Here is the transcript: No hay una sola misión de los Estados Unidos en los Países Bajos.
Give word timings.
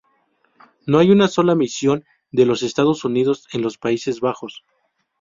No 0.87 0.97
hay 0.97 1.11
una 1.11 1.27
sola 1.27 1.53
misión 1.53 2.05
de 2.31 2.47
los 2.47 2.63
Estados 2.63 3.05
Unidos 3.05 3.47
en 3.53 3.61
los 3.61 3.77
Países 3.77 4.19
Bajos. 4.19 4.63